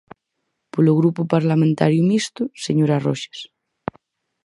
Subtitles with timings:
[0.73, 3.39] Polo Grupo Parlamentario Mixto, señora Roxas.